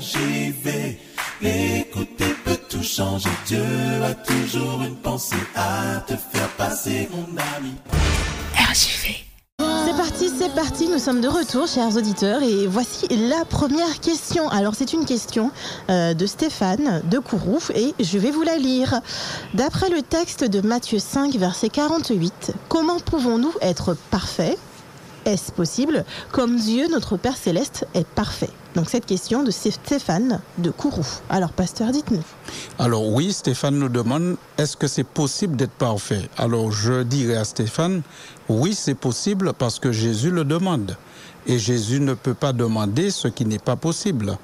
[0.00, 0.96] RJV.
[1.42, 3.28] Écouter peut tout changer.
[3.46, 3.62] Dieu
[4.02, 7.26] a toujours une pensée à te faire passer, mon
[7.56, 7.74] ami.
[8.54, 9.26] RJV.
[9.58, 14.48] C'est parti, c'est parti, nous sommes de retour, chers auditeurs, et voici la première question.
[14.48, 15.50] Alors, c'est une question
[15.90, 19.00] euh, de Stéphane de Kourou, et je vais vous la lire.
[19.52, 24.58] D'après le texte de Matthieu 5, verset 48, comment pouvons-nous être parfaits?
[25.26, 26.06] Est-ce possible?
[26.32, 28.48] Comme Dieu, notre Père céleste, est parfait.
[28.74, 31.04] Donc, cette question de Stéphane de Kourou.
[31.28, 32.22] Alors, pasteur, dites-nous.
[32.78, 36.28] Alors, oui, Stéphane nous demande est-ce que c'est possible d'être parfait?
[36.36, 38.02] Alors, je dirais à Stéphane
[38.48, 40.96] oui, c'est possible parce que Jésus le demande.
[41.46, 44.36] Et Jésus ne peut pas demander ce qui n'est pas possible.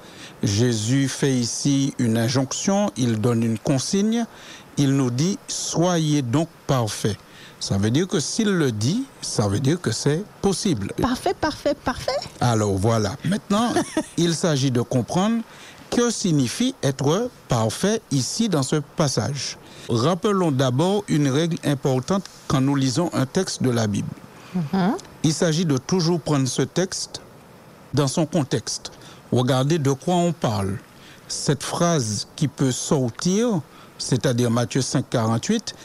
[0.43, 4.25] Jésus fait ici une injonction, il donne une consigne,
[4.77, 7.17] il nous dit soyez donc parfaits.
[7.59, 10.93] Ça veut dire que s'il le dit, ça veut dire que c'est possible.
[11.01, 12.17] Parfait, parfait, parfait.
[12.39, 13.73] Alors voilà, maintenant,
[14.17, 15.41] il s'agit de comprendre
[15.89, 19.57] que signifie être parfait ici dans ce passage.
[19.89, 24.09] Rappelons d'abord une règle importante quand nous lisons un texte de la Bible.
[24.53, 24.95] Mhm.
[25.23, 27.21] Il s'agit de toujours prendre ce texte
[27.93, 28.91] dans son contexte.
[29.31, 30.77] Regardez de quoi on parle.
[31.27, 33.61] Cette phrase qui peut sortir,
[33.97, 35.75] c'est-à-dire Matthieu 5, 48,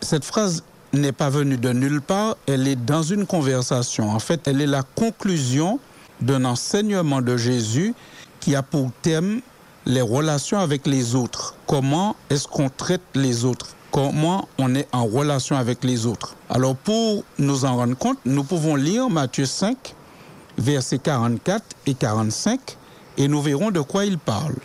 [0.00, 0.62] cette phrase
[0.92, 4.10] n'est pas venue de nulle part, elle est dans une conversation.
[4.10, 5.80] En fait, elle est la conclusion
[6.20, 7.94] d'un enseignement de Jésus
[8.40, 9.40] qui a pour thème
[9.86, 11.54] les relations avec les autres.
[11.66, 13.68] Comment est-ce qu'on traite les autres?
[13.90, 16.34] Comment on est en relation avec les autres?
[16.48, 19.94] Alors pour nous en rendre compte, nous pouvons lire Matthieu 5,
[20.58, 22.60] versets 44 et 45,
[23.18, 24.56] et nous verrons de quoi il parle.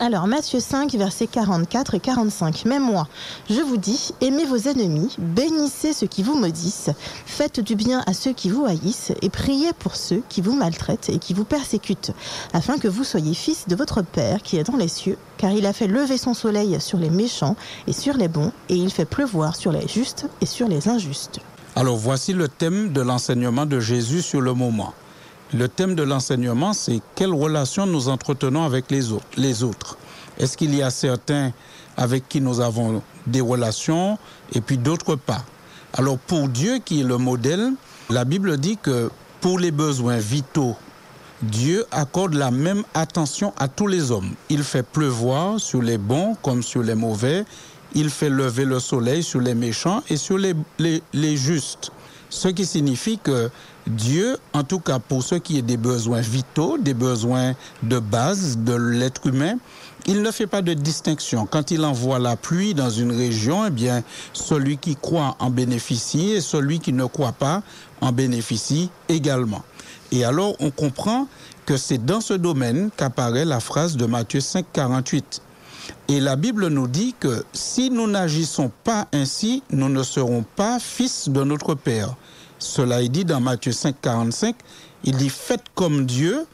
[0.00, 2.64] Alors, Matthieu 5, versets 44 et 45.
[2.66, 3.06] Mais moi,
[3.48, 6.90] je vous dis, aimez vos ennemis, bénissez ceux qui vous maudissent,
[7.26, 11.10] faites du bien à ceux qui vous haïssent, et priez pour ceux qui vous maltraitent
[11.10, 12.10] et qui vous persécutent,
[12.52, 15.64] afin que vous soyez fils de votre Père qui est dans les cieux, car il
[15.64, 19.04] a fait lever son soleil sur les méchants et sur les bons, et il fait
[19.04, 21.38] pleuvoir sur les justes et sur les injustes.
[21.76, 24.92] Alors voici le thème de l'enseignement de Jésus sur le moment.
[25.52, 29.98] Le thème de l'enseignement, c'est quelle relation nous entretenons avec les autres.
[30.38, 31.52] Est-ce qu'il y a certains
[31.96, 34.18] avec qui nous avons des relations
[34.52, 35.44] et puis d'autres pas?
[35.92, 37.72] Alors pour Dieu qui est le modèle,
[38.10, 39.10] la Bible dit que
[39.40, 40.76] pour les besoins vitaux,
[41.42, 44.34] Dieu accorde la même attention à tous les hommes.
[44.48, 47.44] Il fait pleuvoir sur les bons comme sur les mauvais.
[47.94, 50.54] Il fait lever le soleil sur les méchants et sur les,
[51.12, 51.92] les justes.
[52.28, 53.50] Ce qui signifie que
[53.86, 58.56] Dieu, en tout cas pour ce qui est des besoins vitaux, des besoins de base
[58.58, 59.56] de l'être humain,
[60.06, 61.46] il ne fait pas de distinction.
[61.46, 64.02] Quand il envoie la pluie dans une région, eh bien,
[64.32, 67.62] celui qui croit en bénéficie et celui qui ne croit pas
[68.00, 69.62] en bénéficie également.
[70.12, 71.26] Et alors, on comprend
[71.66, 75.42] que c'est dans ce domaine qu'apparaît la phrase de Matthieu 5, 48.
[76.08, 80.78] Et la Bible nous dit que si nous n'agissons pas ainsi, nous ne serons pas
[80.78, 82.14] fils de notre Père.
[82.64, 84.56] Cela est dit dans Matthieu 5, 45.
[85.04, 86.46] Il dit faites comme Dieu,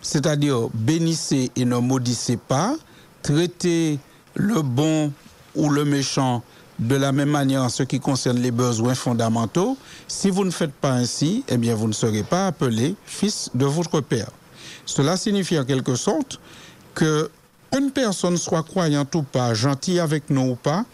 [0.00, 2.76] c'est-à-dire bénissez et ne maudissez pas,
[3.20, 3.98] traitez
[4.34, 5.12] le bon
[5.56, 6.44] ou le méchant
[6.78, 9.76] de la même manière en ce qui concerne les besoins fondamentaux.
[10.06, 13.66] Si vous ne faites pas ainsi, eh bien vous ne serez pas appelé fils de
[13.66, 14.30] votre Père.
[14.84, 16.38] Cela signifie en quelque sorte
[16.94, 17.28] que
[17.76, 20.84] une personne soit croyante ou pas, gentille avec nous ou pas,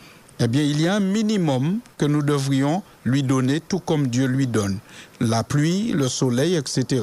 [0.44, 4.26] eh bien, il y a un minimum que nous devrions lui donner, tout comme Dieu
[4.26, 4.78] lui donne.
[5.20, 7.00] La pluie, le soleil, etc.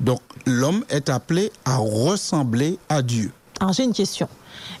[0.00, 3.30] Donc, l'homme est appelé à ressembler à Dieu.
[3.60, 4.28] Alors, j'ai une question.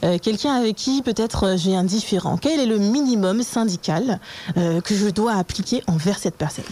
[0.02, 2.36] Euh, Quelqu'un avec qui peut-être j'ai un différent.
[2.36, 4.18] Quel est le minimum syndical
[4.56, 6.64] euh, que je dois appliquer envers cette personne?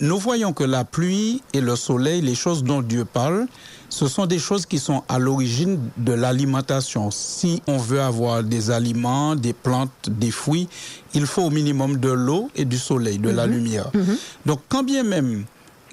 [0.00, 3.46] Nous voyons que la pluie et le soleil, les choses dont Dieu parle,
[3.88, 7.10] ce sont des choses qui sont à l'origine de l'alimentation.
[7.12, 10.68] Si on veut avoir des aliments, des plantes, des fruits,
[11.14, 13.90] il faut au minimum de l'eau et du soleil, de la lumière.
[14.46, 15.44] Donc quand bien même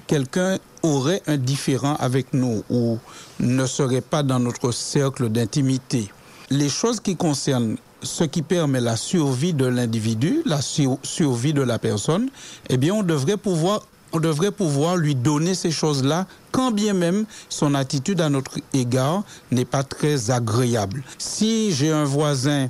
[0.06, 2.98] quelqu'un aurait un différent avec nous ou
[3.40, 6.10] ne serait pas dans notre cercle d'intimité,
[6.50, 7.76] les choses qui concernent
[8.06, 12.28] ce qui permet la survie de l'individu, la sur- survie de la personne,
[12.70, 13.82] eh bien on devrait pouvoir
[14.12, 19.24] on devrait pouvoir lui donner ces choses-là, quand bien même son attitude à notre égard
[19.50, 21.02] n'est pas très agréable.
[21.18, 22.68] Si j'ai un voisin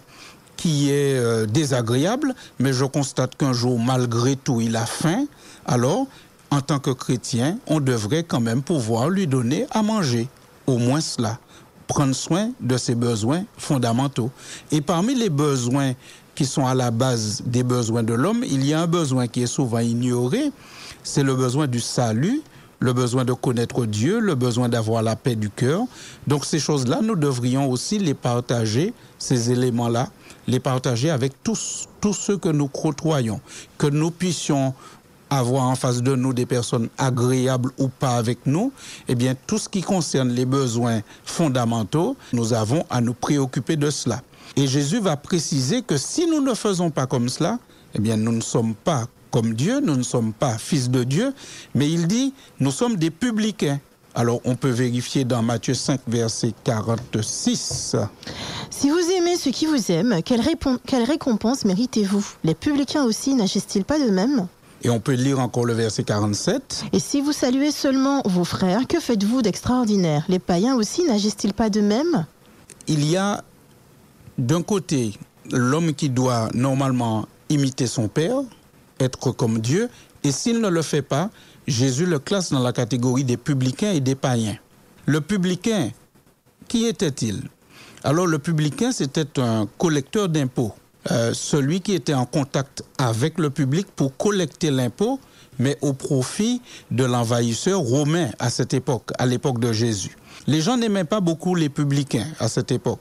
[0.57, 5.27] qui est euh, désagréable, mais je constate qu'un jour, malgré tout, il a faim,
[5.67, 6.07] alors,
[6.51, 10.29] en tant que chrétien, on devrait quand même pouvoir lui donner à manger,
[10.67, 11.39] au moins cela,
[11.87, 14.31] prendre soin de ses besoins fondamentaux.
[14.71, 15.93] Et parmi les besoins
[16.35, 19.43] qui sont à la base des besoins de l'homme, il y a un besoin qui
[19.43, 20.51] est souvent ignoré,
[21.03, 22.43] c'est le besoin du salut
[22.79, 25.83] le besoin de connaître Dieu, le besoin d'avoir la paix du cœur.
[26.27, 30.11] Donc ces choses-là, nous devrions aussi les partager, ces éléments-là,
[30.47, 33.41] les partager avec tous, tous ceux que nous côtoyons,
[33.79, 34.75] que nous puissions
[35.31, 38.73] avoir en face de nous des personnes agréables ou pas avec nous,
[39.09, 43.91] eh bien, tout ce qui concerne les besoins fondamentaux, nous avons à nous préoccuper de
[43.91, 44.23] cela.
[44.57, 47.59] Et Jésus va préciser que si nous ne faisons pas comme cela,
[47.95, 51.35] eh bien, nous ne sommes pas comme Dieu, nous ne sommes pas fils de Dieu,
[51.75, 53.81] mais il dit, nous sommes des publicains.
[54.15, 57.97] Alors, on peut vérifier dans Matthieu 5, verset 46.
[58.71, 60.41] Si vous aimez ceux qui vous aiment, quelle,
[61.05, 62.27] récompense méritez-vous?
[62.43, 64.47] Les publicains aussi n'agissent-ils pas de même
[64.83, 66.85] et on peut lire encore le verset 47.
[66.93, 70.25] Et si vous saluez seulement vos frères, que faites-vous d'extraordinaire?
[70.29, 72.27] Les païens aussi n'agissent-ils pas de même
[72.87, 73.43] Il y a
[74.39, 75.19] d'un côté
[75.51, 78.39] l'homme qui doit normalement imiter son Père,
[79.01, 79.89] être comme Dieu,
[80.25, 81.31] et s'il ne le fait pas,
[81.67, 84.57] Jésus le classe dans la catégorie des publicains et des païens.
[85.05, 85.91] Le publicain,
[86.69, 87.43] qui était-il?
[88.05, 90.73] Alors le publicain, c'était un collecteur d'impôts.
[91.11, 95.21] Euh, celui qui était en contact avec le public pour collecter l'impôt,
[95.59, 96.61] mais au profit
[96.91, 100.17] de l'envahisseur romain à cette époque, à l'époque de Jésus.
[100.47, 103.01] Les gens n'aimaient pas beaucoup les publicains à cette époque.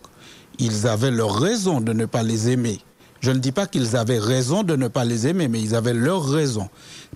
[0.60, 2.80] Ils avaient leur raison de ne pas les aimer.
[3.22, 5.94] Je ne dis pas qu'ils avaient raison de ne pas les aimer, mais ils avaient
[5.94, 6.70] leur raison.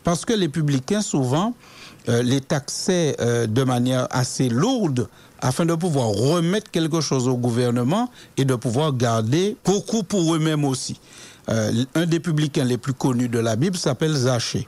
[0.03, 1.53] Parce que les publicains, souvent,
[2.23, 5.07] les taxaient euh, de manière assez lourde
[5.41, 10.65] afin de pouvoir remettre quelque chose au gouvernement et de pouvoir garder beaucoup pour eux-mêmes
[10.65, 10.99] aussi.
[11.49, 14.67] Euh, un des publicains les plus connus de la Bible s'appelle Zachée.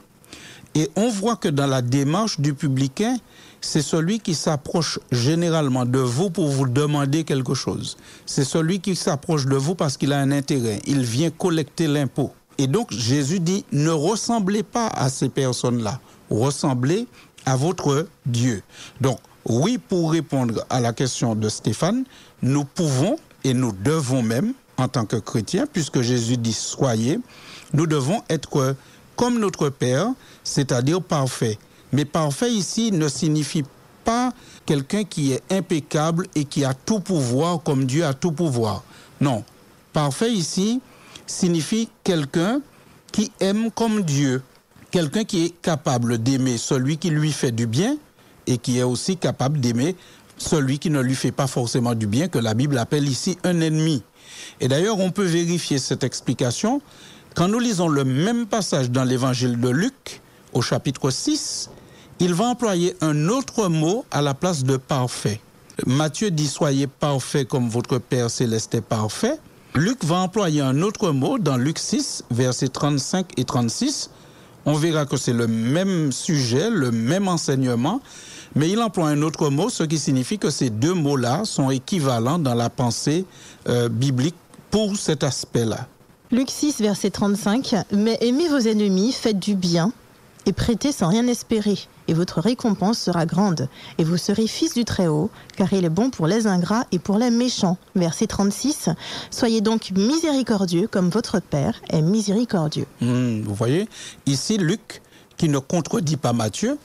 [0.74, 3.16] Et on voit que dans la démarche du publicain,
[3.60, 7.96] c'est celui qui s'approche généralement de vous pour vous demander quelque chose.
[8.24, 10.80] C'est celui qui s'approche de vous parce qu'il a un intérêt.
[10.86, 12.32] Il vient collecter l'impôt.
[12.58, 16.00] Et donc Jésus dit, ne ressemblez pas à ces personnes-là.
[16.30, 17.06] Ressemblez
[17.46, 18.62] à votre Dieu.
[19.00, 22.04] Donc oui, pour répondre à la question de Stéphane,
[22.42, 27.18] nous pouvons et nous devons même, en tant que chrétiens, puisque Jésus dit soyez,
[27.72, 28.76] nous devons être
[29.16, 30.08] comme notre Père,
[30.44, 31.58] c'est-à-dire parfait.
[31.92, 33.64] Mais parfait ici ne signifie
[34.04, 34.32] pas
[34.66, 38.82] quelqu'un qui est impeccable et qui a tout pouvoir comme Dieu a tout pouvoir.
[39.20, 39.44] Non,
[39.92, 40.80] parfait ici
[41.26, 42.60] signifie quelqu'un
[43.12, 44.42] qui aime comme Dieu,
[44.92, 47.96] quelqu'un qui est capable d'aimer celui qui lui fait du bien
[48.46, 49.96] et qui est aussi capable d'aimer
[50.38, 53.60] celui qui ne lui fait pas forcément du bien, que la Bible appelle ici un
[53.60, 54.02] ennemi.
[54.60, 56.80] Et d'ailleurs, on peut vérifier cette explication
[57.34, 60.20] quand nous lisons le même passage dans l'évangile de Luc,
[60.52, 61.70] au chapitre 6,
[62.18, 65.40] il va employer un autre mot à la place de parfait.
[65.86, 69.38] Matthieu dit Soyez parfait comme votre Père céleste est parfait.
[69.74, 74.10] Luc va employer un autre mot dans Luc 6, versets 35 et 36.
[74.64, 78.00] On verra que c'est le même sujet, le même enseignement,
[78.54, 82.38] mais il emploie un autre mot, ce qui signifie que ces deux mots-là sont équivalents
[82.38, 83.24] dans la pensée
[83.68, 84.36] euh, biblique
[84.70, 85.86] pour cet aspect-là.
[86.30, 89.92] Luc 6, verset 35, Mais aimez vos ennemis, faites du bien,
[90.46, 91.78] et prêtez sans rien espérer,
[92.08, 93.68] et votre récompense sera grande,
[93.98, 97.18] et vous serez fils du Très-Haut, car il est bon pour les ingrats et pour
[97.18, 97.78] les méchants.
[97.94, 98.88] Verset 36,
[99.30, 102.86] Soyez donc miséricordieux comme votre Père est miséricordieux.
[103.00, 103.88] Hmm, vous voyez,
[104.26, 105.02] ici Luc,
[105.36, 106.78] qui ne contredit pas Matthieu,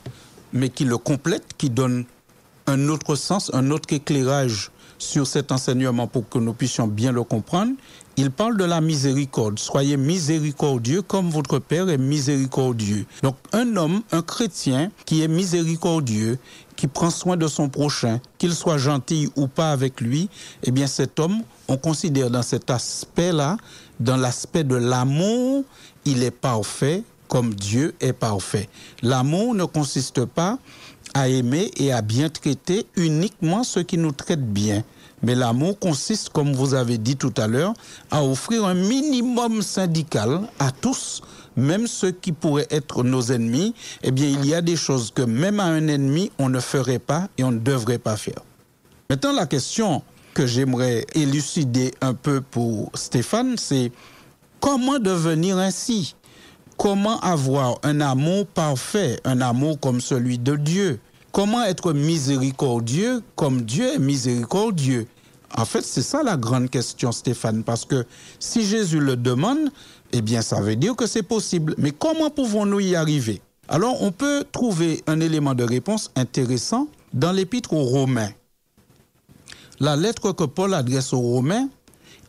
[0.52, 2.04] mais qui le complète, qui donne
[2.66, 7.22] un autre sens, un autre éclairage sur cet enseignement pour que nous puissions bien le
[7.22, 7.72] comprendre.
[8.20, 9.60] Il parle de la miséricorde.
[9.60, 13.06] Soyez miséricordieux comme votre Père est miséricordieux.
[13.22, 16.36] Donc un homme, un chrétien qui est miséricordieux,
[16.74, 20.28] qui prend soin de son prochain, qu'il soit gentil ou pas avec lui,
[20.64, 23.56] eh bien cet homme, on considère dans cet aspect-là,
[24.00, 25.62] dans l'aspect de l'amour,
[26.04, 28.68] il est parfait comme Dieu est parfait.
[29.00, 30.58] L'amour ne consiste pas
[31.14, 34.82] à aimer et à bien traiter uniquement ceux qui nous traitent bien.
[35.22, 37.74] Mais l'amour consiste, comme vous avez dit tout à l'heure,
[38.10, 41.22] à offrir un minimum syndical à tous,
[41.56, 43.74] même ceux qui pourraient être nos ennemis.
[44.02, 47.00] Eh bien, il y a des choses que même à un ennemi, on ne ferait
[47.00, 48.42] pas et on ne devrait pas faire.
[49.10, 50.02] Maintenant, la question
[50.34, 53.90] que j'aimerais élucider un peu pour Stéphane, c'est
[54.60, 56.14] comment devenir ainsi?
[56.76, 61.00] Comment avoir un amour parfait, un amour comme celui de Dieu?
[61.38, 65.06] Comment être miséricordieux comme Dieu est miséricordieux?
[65.56, 68.04] En fait, c'est ça la grande question, Stéphane, parce que
[68.40, 69.70] si Jésus le demande,
[70.10, 71.76] eh bien, ça veut dire que c'est possible.
[71.78, 73.40] Mais comment pouvons-nous y arriver?
[73.68, 78.32] Alors, on peut trouver un élément de réponse intéressant dans l'épître aux Romains.
[79.78, 81.68] La lettre que Paul adresse aux Romains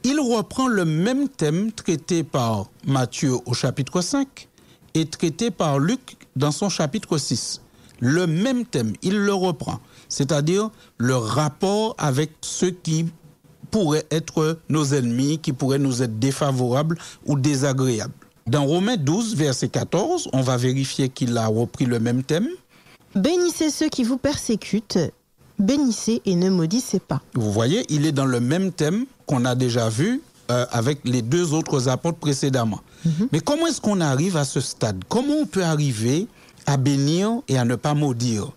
[0.04, 4.48] il reprend le même thème traité par Matthieu au chapitre 5
[4.94, 7.62] et traité par Luc dans son chapitre 6.
[8.00, 13.06] Le même thème, il le reprend, c'est-à-dire le rapport avec ceux qui
[13.72, 18.14] pourraient être nos ennemis, qui pourraient nous être défavorables ou désagréables.
[18.48, 22.48] Dans Romains 12, verset 14, on va vérifier qu'il a repris le même thème.
[23.16, 25.00] Bénissez ceux qui vous persécutent,
[25.60, 27.22] bénissez et ne maudissez pas.
[27.36, 31.22] Vous voyez, il est dans le même thème qu'on a déjà vu euh, avec les
[31.22, 32.80] deux autres apôtres précédemment.
[33.32, 35.04] Mais comment est-ce qu'on arrive à ce stade?
[35.08, 36.28] Comment on peut arriver
[36.70, 38.52] à bénir et à ne pas maudire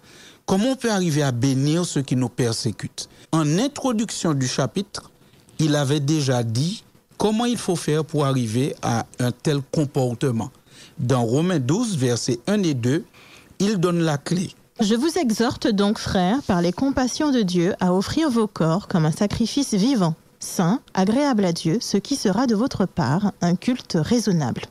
[0.45, 3.09] Comment on peut arriver à bénir ceux qui nous persécutent?
[3.31, 5.11] En introduction du chapitre,
[5.59, 6.85] il avait déjà dit
[7.17, 10.51] comment il faut faire pour arriver à un tel comportement.
[10.99, 13.05] Dans Romains 12, versets 1 et 2,
[13.61, 14.51] il donne la clé.
[14.81, 19.07] Je vous exhorte donc, frères, par les compassions de Dieu, à offrir vos corps comme
[19.07, 23.97] un sacrifice vivant, saint, agréable à Dieu, ce qui sera de votre part un culte
[23.99, 24.63] raisonnable.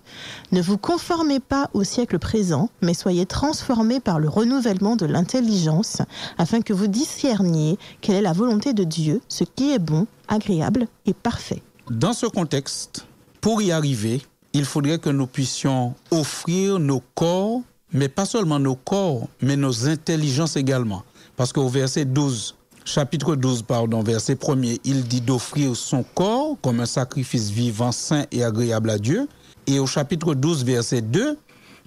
[0.52, 6.02] Ne vous conformez pas au siècle présent, mais soyez transformés par le renouvellement de l'intelligence,
[6.38, 10.88] afin que vous discerniez quelle est la volonté de Dieu, ce qui est bon, agréable
[11.06, 11.64] et parfait.
[11.90, 13.06] Dans ce contexte,
[13.40, 14.22] pour y arriver,
[14.54, 17.62] il faudrait que nous puissions offrir nos corps,
[17.94, 21.04] mais pas seulement nos corps, mais nos intelligences également.
[21.38, 26.80] Parce qu'au verset 12, chapitre 12, pardon, verset 1er, il dit d'offrir son corps comme
[26.80, 29.28] un sacrifice vivant, saint et agréable à Dieu.
[29.68, 31.38] Et au chapitre 12, verset 2,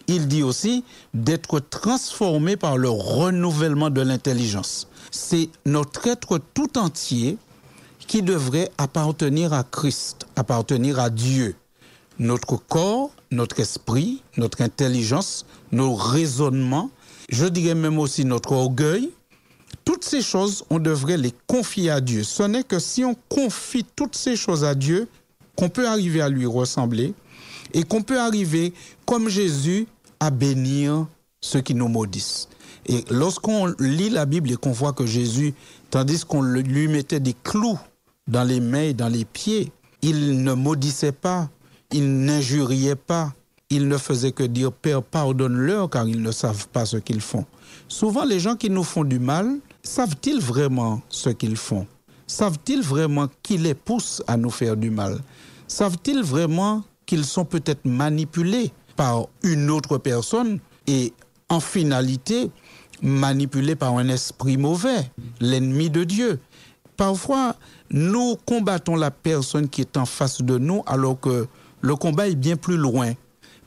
[0.07, 4.89] il dit aussi d'être transformé par le renouvellement de l'intelligence.
[5.11, 7.39] C'est notre être tout entier
[8.07, 11.57] qui devrait appartenir à Christ, appartenir à Dieu.
[12.19, 16.91] Notre corps, notre esprit, notre intelligence, nos raisonnements,
[17.31, 19.11] je dirais même aussi notre orgueil,
[19.85, 22.25] toutes ces choses, on devrait les confier à Dieu.
[22.25, 25.09] Ce n'est que si on confie toutes ces choses à Dieu
[25.57, 27.15] qu'on peut arriver à lui ressembler
[27.73, 28.73] et qu'on peut arriver,
[29.05, 29.87] comme Jésus,
[30.21, 31.07] à bénir
[31.41, 32.49] ceux qui nous maudissent.
[32.87, 35.55] Et lorsqu'on lit la Bible et qu'on voit que Jésus,
[35.91, 37.79] tandis qu'on lui mettait des clous
[38.27, 39.73] dans les mains et dans les pieds,
[40.03, 41.49] il ne maudissait pas,
[41.93, 43.33] il n'injuriait pas,
[43.71, 47.45] il ne faisait que dire Père, pardonne-leur car ils ne savent pas ce qu'ils font.
[47.89, 51.87] Souvent, les gens qui nous font du mal, savent-ils vraiment ce qu'ils font?
[52.27, 55.21] Savent-ils vraiment qui les pousse à nous faire du mal?
[55.69, 61.13] Savent-ils vraiment qu'ils sont peut-être manipulés par une autre personne et
[61.51, 62.51] en finalité
[63.03, 65.11] manipulés par un esprit mauvais,
[65.41, 66.41] l'ennemi de Dieu?
[66.97, 67.57] Parfois,
[67.91, 71.47] nous combattons la personne qui est en face de nous alors que
[71.81, 73.13] le combat est bien plus loin.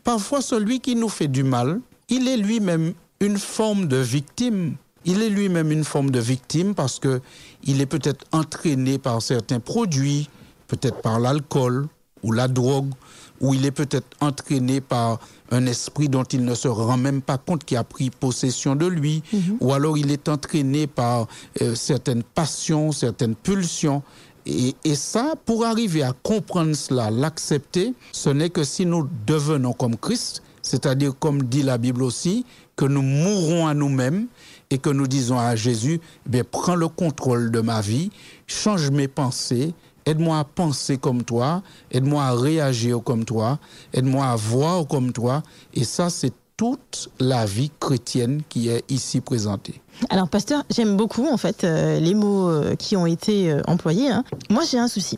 [0.03, 4.75] Parfois, celui qui nous fait du mal, il est lui-même une forme de victime.
[5.07, 7.21] Il est lui-même une forme de victime parce que
[7.63, 10.29] il est peut-être entraîné par certains produits,
[10.67, 11.87] peut-être par l'alcool
[12.23, 12.91] ou la drogue,
[13.39, 17.37] ou il est peut-être entraîné par un esprit dont il ne se rend même pas
[17.37, 19.23] compte qui a pris possession de lui,
[19.61, 21.27] ou alors il est entraîné par
[21.61, 24.03] euh, certaines passions, certaines pulsions.
[24.45, 29.73] Et, et, ça, pour arriver à comprendre cela, l'accepter, ce n'est que si nous devenons
[29.73, 32.45] comme Christ, c'est-à-dire comme dit la Bible aussi,
[32.75, 34.27] que nous mourrons à nous-mêmes
[34.69, 35.99] et que nous disons à Jésus,
[36.31, 38.11] eh prends le contrôle de ma vie,
[38.47, 39.73] change mes pensées,
[40.05, 43.59] aide-moi à penser comme toi, aide-moi à réagir comme toi,
[43.93, 45.43] aide-moi à voir comme toi.
[45.73, 49.79] Et ça, c'est toute la vie chrétienne qui est ici présentée.
[50.09, 54.09] Alors, pasteur, j'aime beaucoup en fait euh, les mots euh, qui ont été euh, employés.
[54.09, 54.23] Hein.
[54.49, 55.17] Moi, j'ai un souci.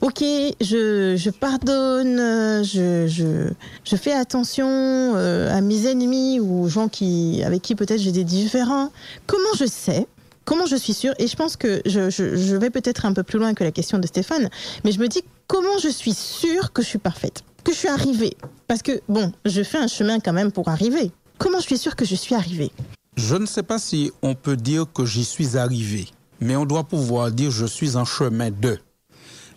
[0.00, 2.18] Ok, je, pardonne,
[2.64, 8.24] je, fais attention à mes ennemis ou aux gens qui, avec qui peut-être j'ai des
[8.24, 8.90] différends.
[9.26, 10.06] Comment je sais?
[10.48, 11.12] Comment je suis sûre?
[11.18, 13.98] Et je pense que je, je, vais peut-être un peu plus loin que la question
[13.98, 14.48] de Stéphane,
[14.82, 17.88] mais je me dis comment je suis sûre que je suis parfaite, que je suis
[17.88, 18.34] arrivée?
[18.66, 21.10] Parce que, bon, je fais un chemin quand même pour arriver.
[21.36, 22.70] Comment je suis sûre que je suis arrivée?
[23.16, 26.06] Je ne sais pas si on peut dire que j'y suis arrivé,
[26.40, 28.78] mais on doit pouvoir dire je suis en chemin de.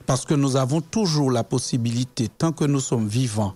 [0.06, 3.54] Parce que nous avons toujours la possibilité, tant que nous sommes vivants,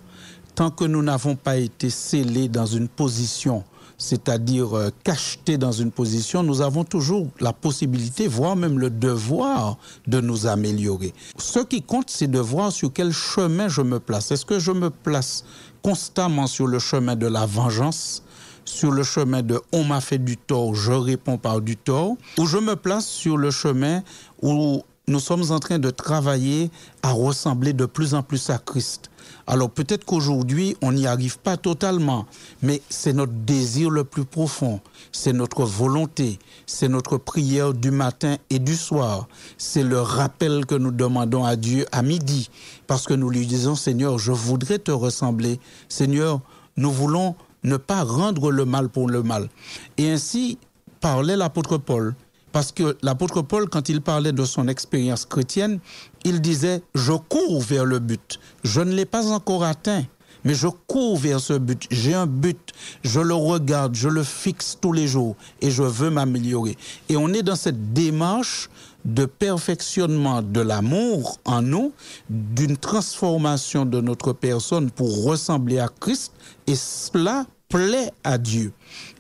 [0.56, 3.64] tant que nous n'avons pas été scellés dans une position,
[3.98, 9.78] c'est-à-dire euh, cachetés dans une position, nous avons toujours la possibilité, voire même le devoir
[10.08, 11.14] de nous améliorer.
[11.38, 14.32] Ce qui compte, c'est de voir sur quel chemin je me place.
[14.32, 15.44] Est-ce que je me place
[15.82, 18.24] constamment sur le chemin de la vengeance
[18.66, 22.48] sur le chemin de on m'a fait du tort, je réponds par du tort, ou
[22.48, 24.02] je me place sur le chemin
[24.42, 26.72] où nous sommes en train de travailler
[27.04, 29.12] à ressembler de plus en plus à Christ.
[29.48, 32.26] Alors peut-être qu'aujourd'hui, on n'y arrive pas totalement,
[32.62, 34.82] mais c'est notre désir le plus profond,
[35.12, 40.76] c'est notre volonté, c'est notre prière du matin et du soir, c'est le rappel que
[40.76, 42.50] nous demandons à Dieu à midi,
[42.88, 45.60] parce que nous lui disons, Seigneur, je voudrais te ressembler,
[45.90, 46.42] Seigneur,
[46.78, 49.50] nous voulons ne pas rendre le mal pour le mal.
[49.98, 50.58] Et ainsi
[51.02, 52.16] parlait l'apôtre Paul.
[52.56, 55.80] Parce que l'apôtre Paul, quand il parlait de son expérience chrétienne,
[56.24, 58.40] il disait, je cours vers le but.
[58.64, 60.06] Je ne l'ai pas encore atteint,
[60.46, 61.86] mais je cours vers ce but.
[61.92, 62.72] J'ai un but,
[63.04, 66.78] je le regarde, je le fixe tous les jours et je veux m'améliorer.
[67.10, 68.70] Et on est dans cette démarche
[69.04, 71.92] de perfectionnement de l'amour en nous,
[72.30, 76.32] d'une transformation de notre personne pour ressembler à Christ,
[76.68, 78.72] et cela plaît à Dieu.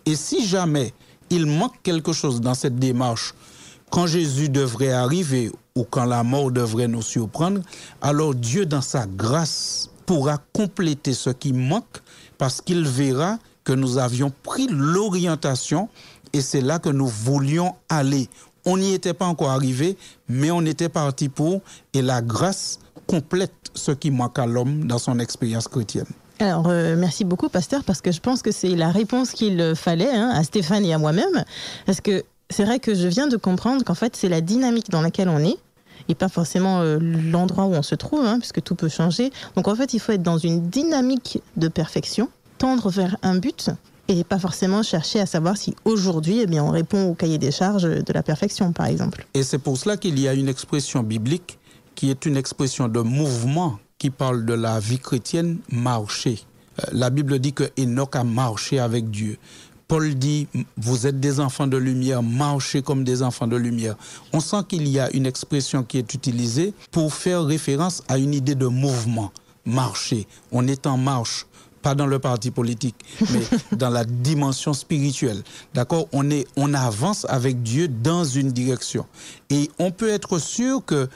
[0.05, 0.93] Et si jamais
[1.29, 3.33] il manque quelque chose dans cette démarche,
[3.89, 7.61] quand Jésus devrait arriver ou quand la mort devrait nous surprendre,
[8.01, 12.01] alors Dieu, dans sa grâce, pourra compléter ce qui manque
[12.37, 15.89] parce qu'il verra que nous avions pris l'orientation
[16.33, 18.29] et c'est là que nous voulions aller.
[18.65, 21.61] On n'y était pas encore arrivé, mais on était parti pour
[21.93, 26.07] et la grâce complète ce qui manque à l'homme dans son expérience chrétienne.
[26.39, 30.11] Alors, euh, merci beaucoup, pasteur, parce que je pense que c'est la réponse qu'il fallait
[30.11, 31.43] hein, à Stéphane et à moi-même.
[31.85, 35.01] Parce que c'est vrai que je viens de comprendre qu'en fait, c'est la dynamique dans
[35.01, 35.57] laquelle on est
[36.07, 39.31] et pas forcément euh, l'endroit où on se trouve, hein, puisque tout peut changer.
[39.55, 43.71] Donc, en fait, il faut être dans une dynamique de perfection, tendre vers un but
[44.07, 47.51] et pas forcément chercher à savoir si aujourd'hui, eh bien, on répond au cahier des
[47.51, 49.25] charges de la perfection, par exemple.
[49.33, 51.57] Et c'est pour cela qu'il y a une expression biblique
[51.95, 56.39] qui est une expression de mouvement qui parle de la vie chrétienne, marcher.
[56.79, 59.37] Euh, la Bible dit que Enoch a marché avec Dieu.
[59.87, 60.47] Paul dit,
[60.77, 63.95] vous êtes des enfants de lumière, marchez comme des enfants de lumière.
[64.33, 68.33] On sent qu'il y a une expression qui est utilisée pour faire référence à une
[68.33, 69.31] idée de mouvement,
[69.63, 70.27] marcher.
[70.51, 71.45] On est en marche,
[71.83, 72.95] pas dans le parti politique,
[73.31, 75.43] mais dans la dimension spirituelle.
[75.75, 76.07] D'accord?
[76.11, 79.05] On, est, on avance avec Dieu dans une direction.
[79.51, 81.07] Et on peut être sûr que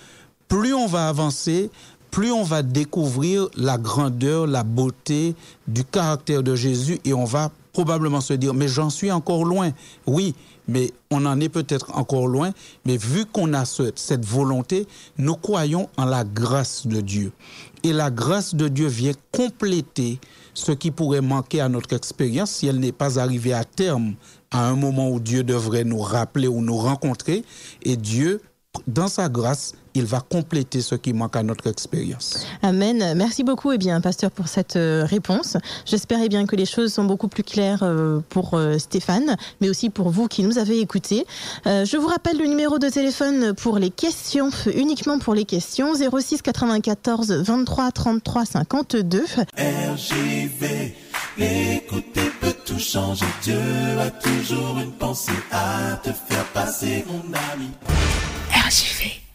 [0.48, 1.72] plus on va avancer,
[2.12, 5.36] plus on va découvrir la grandeur, la beauté
[5.68, 9.72] du caractère de Jésus et on va probablement se dire, mais j'en suis encore loin.
[10.06, 10.34] Oui,
[10.68, 12.52] mais on en est peut-être encore loin,
[12.86, 14.88] mais vu qu'on a cette volonté,
[15.18, 17.32] nous croyons en la grâce de Dieu.
[17.84, 20.20] Et la grâce de Dieu vient compléter
[20.54, 24.16] ce qui pourrait manquer à notre expérience si elle n'est pas arrivée à terme
[24.52, 27.44] à un moment où Dieu devrait nous rappeler ou nous rencontrer.
[27.84, 28.42] Et Dieu
[28.88, 32.46] dans sa grâce, il va compléter ce qui manque à notre expérience.
[32.62, 33.14] Amen.
[33.16, 35.58] Merci beaucoup, eh bien, pasteur, pour cette euh, réponse.
[35.86, 39.70] J'espère eh bien que les choses sont beaucoup plus claires euh, pour euh, Stéphane, mais
[39.70, 41.26] aussi pour vous qui nous avez écoutés.
[41.66, 46.42] je vous rappelle le numéro de téléphone pour les questions, uniquement pour les questions, 06
[46.42, 49.26] 94 23 33 52.
[49.58, 50.94] RJV,
[51.38, 53.26] écouter peut tout changer.
[53.44, 53.60] Dieu
[54.00, 57.70] a toujours une pensée à te faire passer, mon ami.
[58.70, 59.29] RGV.